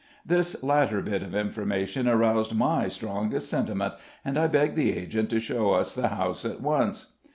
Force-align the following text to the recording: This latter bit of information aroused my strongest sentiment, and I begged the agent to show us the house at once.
This 0.25 0.63
latter 0.63 0.99
bit 1.03 1.21
of 1.21 1.35
information 1.35 2.07
aroused 2.09 2.55
my 2.55 2.87
strongest 2.87 3.51
sentiment, 3.51 3.93
and 4.25 4.35
I 4.35 4.47
begged 4.47 4.75
the 4.75 4.97
agent 4.97 5.29
to 5.29 5.39
show 5.39 5.73
us 5.73 5.93
the 5.93 6.07
house 6.07 6.43
at 6.43 6.59
once. 6.59 7.13